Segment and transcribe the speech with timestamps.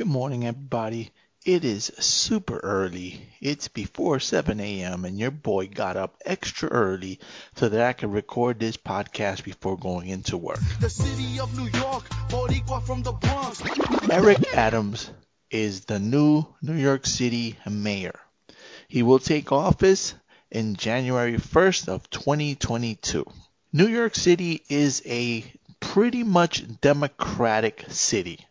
[0.00, 1.10] Good morning, everybody.
[1.44, 3.20] It is super early.
[3.38, 7.20] It's before 7 a.m., and your boy got up extra early
[7.56, 10.58] so that I could record this podcast before going into work.
[10.80, 13.60] The city of New York, Boricua from the Bronx.
[14.10, 15.10] Eric Adams
[15.50, 18.18] is the new New York City mayor.
[18.88, 20.14] He will take office
[20.50, 23.26] in January 1st of 2022.
[23.74, 25.44] New York City is a
[25.78, 28.46] pretty much democratic city,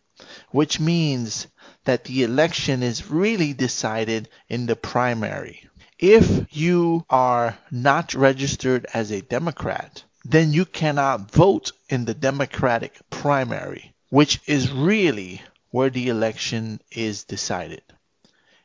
[0.52, 1.46] which means
[1.84, 5.68] that the election is really decided in the primary.
[5.98, 12.94] If you are not registered as a Democrat, then you cannot vote in the Democratic
[13.10, 17.82] primary, which is really where the election is decided.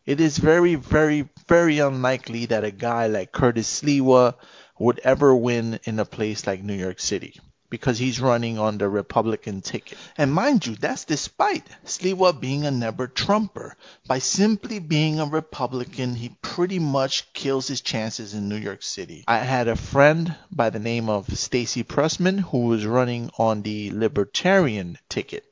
[0.06, 4.36] It is very, very, very unlikely that a guy like Curtis Sliwa
[4.80, 8.88] would ever win in a place like New York City because he's running on the
[8.88, 9.98] Republican ticket.
[10.18, 13.76] And mind you, that's despite Sliwa being a never Trumper.
[14.08, 19.24] By simply being a Republican, he pretty much kills his chances in New York City.
[19.28, 23.92] I had a friend by the name of Stacy Prussman who was running on the
[23.92, 25.46] Libertarian ticket.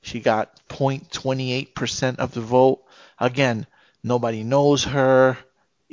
[0.00, 2.82] She got 0.28% of the vote.
[3.20, 3.66] Again,
[4.02, 5.38] nobody knows her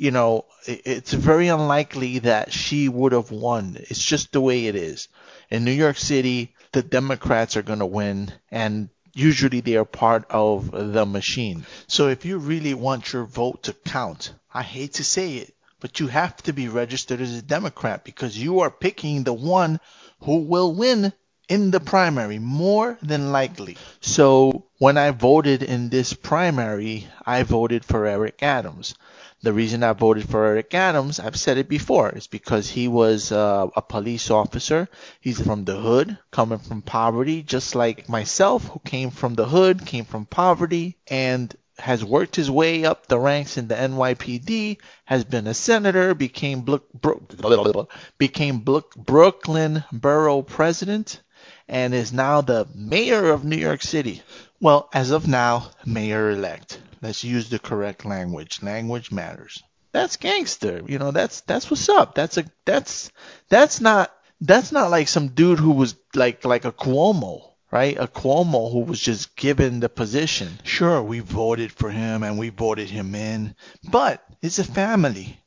[0.00, 3.76] you know, it's very unlikely that she would have won.
[3.78, 5.08] It's just the way it is.
[5.50, 10.24] In New York City, the Democrats are going to win, and usually they are part
[10.30, 11.66] of the machine.
[11.88, 15.98] So if you really want your vote to count, I hate to say it, but
[15.98, 19.80] you have to be registered as a Democrat because you are picking the one
[20.20, 21.12] who will win
[21.50, 23.76] in the primary, more than likely.
[24.00, 28.94] So when I voted in this primary, I voted for Eric Adams.
[29.42, 33.32] The reason I voted for Eric Adams, I've said it before, is because he was
[33.32, 34.88] uh, a police officer.
[35.20, 39.84] He's from the hood, coming from poverty, just like myself, who came from the hood,
[39.84, 45.24] came from poverty, and has worked his way up the ranks in the NYPD, has
[45.24, 46.64] been a senator, became
[48.18, 51.22] became Brooklyn borough president,
[51.70, 54.22] and is now the mayor of New York City.
[54.60, 56.80] Well, as of now, mayor elect.
[57.00, 58.60] Let's use the correct language.
[58.60, 59.62] Language matters.
[59.92, 60.82] That's gangster.
[60.86, 62.14] You know, that's that's what's up.
[62.16, 63.12] That's a that's
[63.48, 67.96] that's not that's not like some dude who was like like a Cuomo, right?
[67.96, 70.58] A Cuomo who was just given the position.
[70.64, 73.54] Sure, we voted for him and we voted him in,
[73.88, 75.40] but it's a family.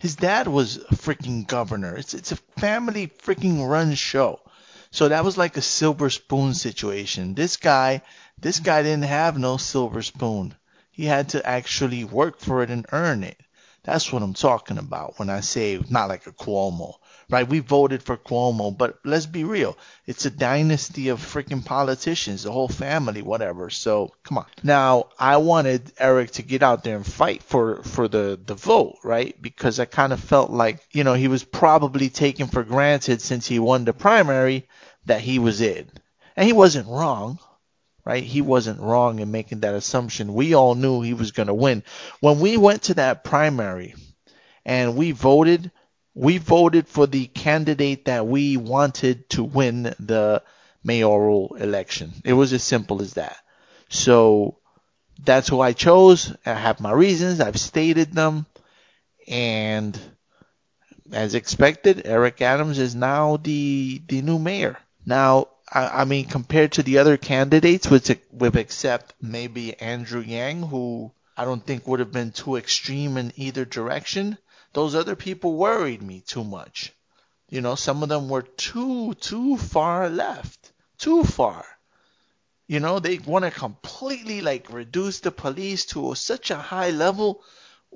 [0.00, 1.96] His dad was a freaking governor.
[1.96, 4.40] It's it's a family freaking run show.
[4.90, 7.34] So that was like a silver spoon situation.
[7.34, 8.02] This guy,
[8.38, 10.54] this guy didn't have no silver spoon.
[10.90, 13.38] He had to actually work for it and earn it.
[13.84, 16.94] That's what I'm talking about when I say not like a Cuomo,
[17.30, 17.48] right?
[17.48, 19.78] We voted for Cuomo, but let's be real.
[20.04, 23.70] It's a dynasty of freaking politicians, the whole family, whatever.
[23.70, 24.46] So come on.
[24.62, 28.96] Now, I wanted Eric to get out there and fight for, for the, the vote,
[29.04, 29.40] right?
[29.40, 33.46] Because I kind of felt like, you know, he was probably taken for granted since
[33.46, 34.68] he won the primary
[35.06, 35.88] that he was in.
[36.36, 37.38] And he wasn't wrong
[38.08, 38.24] right?
[38.24, 40.32] He wasn't wrong in making that assumption.
[40.32, 41.84] We all knew he was going to win.
[42.20, 43.94] When we went to that primary
[44.64, 45.70] and we voted,
[46.14, 50.42] we voted for the candidate that we wanted to win the
[50.82, 52.14] mayoral election.
[52.24, 53.36] It was as simple as that.
[53.90, 54.56] So
[55.22, 56.34] that's who I chose.
[56.46, 57.42] I have my reasons.
[57.42, 58.46] I've stated them.
[59.28, 60.00] And
[61.12, 64.78] as expected, Eric Adams is now the, the new mayor.
[65.04, 70.62] Now, I, I mean, compared to the other candidates, with with except maybe Andrew Yang,
[70.62, 74.38] who I don't think would have been too extreme in either direction.
[74.72, 76.92] Those other people worried me too much.
[77.50, 81.64] You know, some of them were too too far left, too far.
[82.66, 87.42] You know, they want to completely like reduce the police to such a high level.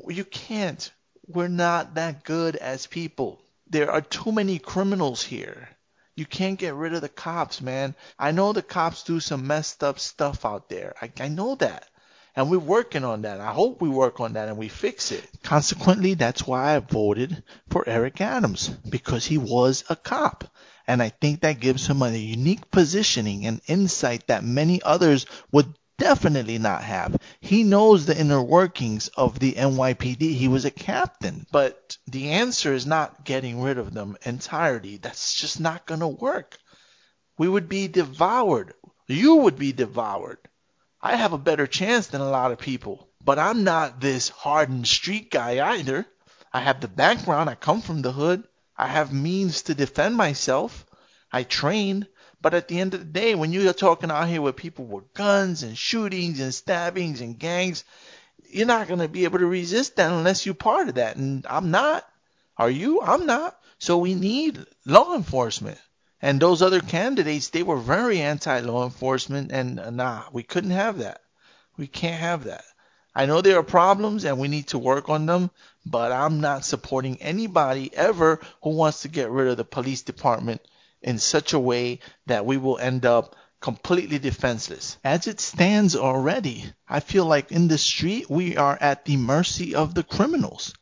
[0.09, 0.91] You can't.
[1.27, 3.43] We're not that good as people.
[3.69, 5.69] There are too many criminals here.
[6.15, 7.95] You can't get rid of the cops, man.
[8.19, 10.95] I know the cops do some messed up stuff out there.
[11.01, 11.87] I, I know that.
[12.35, 13.41] And we're working on that.
[13.41, 15.27] I hope we work on that and we fix it.
[15.43, 20.45] Consequently, that's why I voted for Eric Adams because he was a cop.
[20.87, 25.75] And I think that gives him a unique positioning and insight that many others would
[26.03, 27.17] definitely not have.
[27.41, 30.35] He knows the inner workings of the NYPD.
[30.35, 31.47] He was a captain.
[31.53, 34.97] But the answer is not getting rid of them entirely.
[34.97, 36.59] That's just not going to work.
[37.39, 38.75] We would be devoured.
[39.07, 40.39] You would be devoured.
[41.01, 43.09] I have a better chance than a lot of people.
[43.25, 46.05] But I'm not this hardened street guy either.
[46.53, 47.49] I have the background.
[47.49, 48.43] I come from the hood.
[48.77, 50.85] I have means to defend myself.
[51.31, 52.09] I train
[52.43, 55.15] But at the end of the day, when you're talking out here with people with
[55.15, 57.85] guns and shootings and stabbings and gangs,
[58.51, 61.15] you're not going to be able to resist that unless you're part of that.
[61.15, 62.05] And I'm not.
[62.59, 63.01] Are you?
[63.01, 63.57] I'm not.
[63.79, 65.79] So we need law enforcement.
[66.21, 69.53] And those other candidates, they were very anti law enforcement.
[69.53, 71.21] And uh, nah, we couldn't have that.
[71.77, 72.65] We can't have that.
[73.15, 75.51] I know there are problems and we need to work on them,
[75.87, 80.61] but I'm not supporting anybody ever who wants to get rid of the police department
[81.03, 84.99] in such a way that we will end up completely defenseless.
[85.05, 89.75] As it stands already, I feel like in the street we are at the mercy
[89.75, 90.75] of the criminals.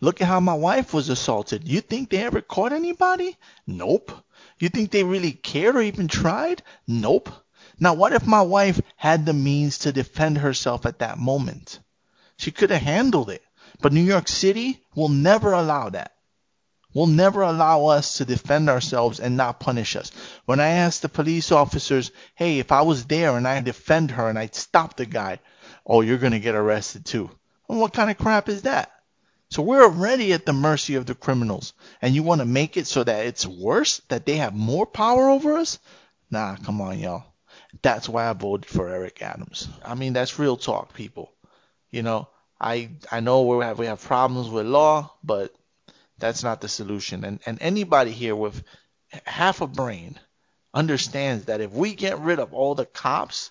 [0.00, 1.68] Look at how my wife was assaulted.
[1.68, 3.36] You think they ever caught anybody?
[3.66, 4.12] Nope.
[4.58, 6.62] You think they really cared or even tried?
[6.86, 7.28] Nope.
[7.78, 11.80] Now, what if my wife had the means to defend herself at that moment?
[12.36, 13.42] She could have handled it.
[13.82, 16.12] But New York City will never allow that
[16.92, 20.10] will never allow us to defend ourselves and not punish us.
[20.44, 24.28] When I asked the police officers, hey, if I was there and I defend her
[24.28, 25.38] and I stop the guy,
[25.86, 27.30] oh, you're going to get arrested too.
[27.68, 28.90] Well, what kind of crap is that?
[29.50, 31.72] So we're already at the mercy of the criminals.
[32.00, 34.00] And you want to make it so that it's worse?
[34.08, 35.78] That they have more power over us?
[36.30, 37.24] Nah, come on, y'all.
[37.82, 39.68] That's why I voted for Eric Adams.
[39.84, 41.32] I mean, that's real talk, people.
[41.90, 42.28] You know,
[42.60, 45.52] I I know we have we have problems with law, but
[46.20, 47.24] that's not the solution.
[47.24, 48.62] And, and anybody here with
[49.24, 50.18] half a brain
[50.72, 53.50] understands that if we get rid of all the cops,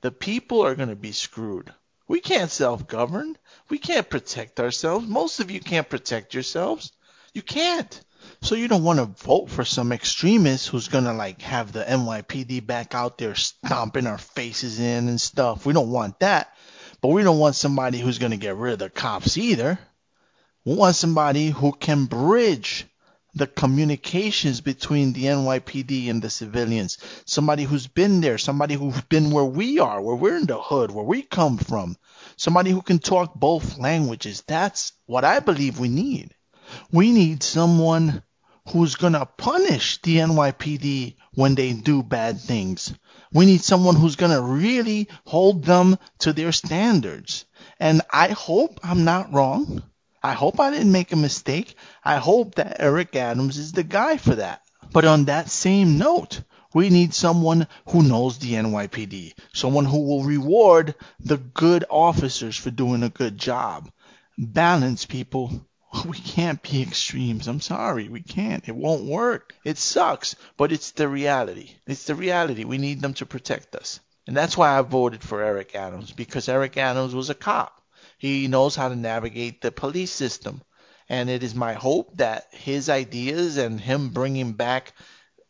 [0.00, 1.72] the people are going to be screwed.
[2.06, 3.36] We can't self govern.
[3.68, 5.06] We can't protect ourselves.
[5.06, 6.92] Most of you can't protect yourselves.
[7.34, 8.02] You can't.
[8.40, 11.84] So you don't want to vote for some extremist who's going to like have the
[11.84, 15.66] NYPD back out there stomping our faces in and stuff.
[15.66, 16.54] We don't want that.
[17.00, 19.78] But we don't want somebody who's going to get rid of the cops either.
[20.64, 22.86] We want somebody who can bridge
[23.34, 26.98] the communications between the NYPD and the civilians.
[27.24, 30.90] Somebody who's been there, somebody who's been where we are, where we're in the hood,
[30.90, 31.96] where we come from.
[32.36, 34.42] Somebody who can talk both languages.
[34.46, 36.34] That's what I believe we need.
[36.90, 38.22] We need someone
[38.70, 42.92] who's going to punish the NYPD when they do bad things.
[43.32, 47.46] We need someone who's going to really hold them to their standards.
[47.78, 49.82] And I hope I'm not wrong.
[50.22, 51.76] I hope I didn't make a mistake.
[52.04, 54.62] I hope that Eric Adams is the guy for that.
[54.92, 56.42] But on that same note,
[56.74, 62.70] we need someone who knows the NYPD, someone who will reward the good officers for
[62.70, 63.90] doing a good job.
[64.36, 65.66] Balance, people.
[66.06, 67.48] We can't be extremes.
[67.48, 68.08] I'm sorry.
[68.08, 68.68] We can't.
[68.68, 69.54] It won't work.
[69.64, 71.70] It sucks, but it's the reality.
[71.86, 72.64] It's the reality.
[72.64, 74.00] We need them to protect us.
[74.26, 77.82] And that's why I voted for Eric Adams, because Eric Adams was a cop.
[78.18, 80.62] He knows how to navigate the police system.
[81.08, 84.92] And it is my hope that his ideas and him bringing back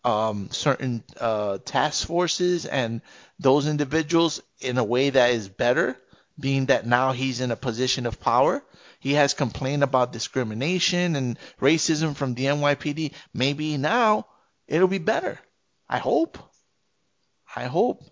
[0.05, 3.00] um, certain uh, task forces and
[3.38, 5.97] those individuals in a way that is better,
[6.38, 8.62] being that now he's in a position of power.
[9.00, 13.12] He has complained about discrimination and racism from the NYPD.
[13.35, 14.26] Maybe now
[14.67, 15.38] it'll be better.
[15.88, 16.38] I hope.
[17.55, 18.03] I hope.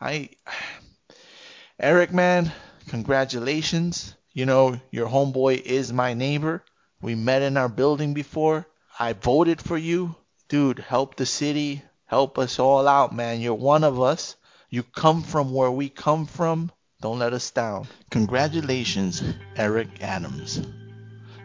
[0.00, 0.30] I
[1.78, 2.52] Eric man,
[2.88, 4.14] Congratulations.
[4.32, 6.62] You know, your homeboy is my neighbor.
[7.00, 8.66] We met in our building before.
[8.98, 10.14] I voted for you.
[10.48, 11.82] Dude, help the city.
[12.06, 13.40] Help us all out, man.
[13.40, 14.36] You're one of us.
[14.70, 16.70] You come from where we come from.
[17.00, 17.88] Don't let us down.
[18.10, 19.22] Congratulations,
[19.56, 20.62] Eric Adams.